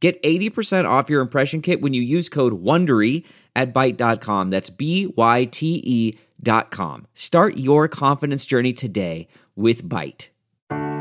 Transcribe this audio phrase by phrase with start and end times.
[0.00, 3.24] Get 80% off your impression kit when you use code WONDERY
[3.56, 4.50] at Byte.com.
[4.50, 7.06] That's B-Y-T-E dot com.
[7.14, 10.28] Start your confidence journey today with Byte.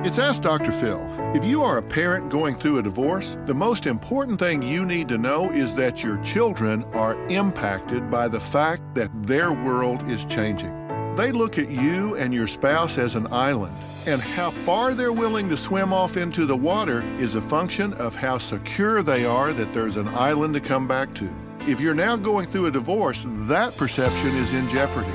[0.04, 0.72] It's Ask Dr.
[0.72, 1.02] Phil.
[1.36, 5.08] If you are a parent going through a divorce, the most important thing you need
[5.10, 10.24] to know is that your children are impacted by the fact that their world is
[10.26, 10.87] changing.
[11.17, 15.49] They look at you and your spouse as an island, and how far they're willing
[15.49, 19.73] to swim off into the water is a function of how secure they are that
[19.73, 21.27] there's an island to come back to.
[21.62, 25.09] If you're now going through a divorce, that perception is in jeopardy.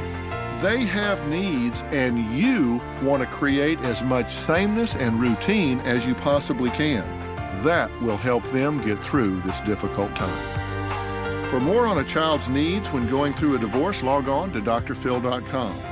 [0.61, 6.17] They have needs, and you want to create as much sameness and routine as you
[6.17, 7.05] possibly can.
[7.63, 11.49] That will help them get through this difficult time.
[11.49, 15.92] For more on a child's needs when going through a divorce, log on to drphil.com.